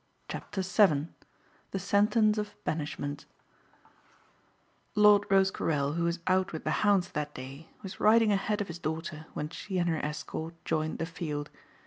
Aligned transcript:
CHAPTER 0.27 0.63
SEVEN 0.63 1.13
THE 1.69 1.77
SENTENCE 1.77 2.39
OF 2.39 2.55
BANISHMENT 2.63 3.27
Lord 4.95 5.25
Rosecarrel 5.29 5.93
who 5.93 6.05
was 6.05 6.17
out 6.25 6.51
with 6.51 6.63
the 6.63 6.71
hounds 6.81 7.09
that 7.11 7.35
day 7.35 7.67
was 7.83 7.99
riding 7.99 8.31
ahead 8.31 8.61
of 8.61 8.67
his 8.67 8.79
daughter 8.79 9.27
when 9.35 9.49
she 9.49 9.77
and 9.77 9.87
her 9.87 10.03
escort 10.03 10.55
joined 10.65 10.97
the 10.97 11.05
field. 11.05 11.51